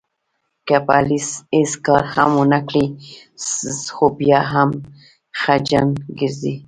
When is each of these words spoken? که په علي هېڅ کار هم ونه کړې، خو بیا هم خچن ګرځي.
که 0.67 0.75
په 0.85 0.93
علي 0.99 1.19
هېڅ 1.55 1.71
کار 1.85 2.03
هم 2.15 2.31
ونه 2.39 2.59
کړې، 2.67 2.85
خو 3.95 4.05
بیا 4.19 4.39
هم 4.53 4.69
خچن 5.41 5.87
ګرځي. 6.19 6.55